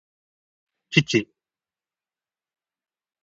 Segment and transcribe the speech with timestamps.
[0.91, 1.19] 父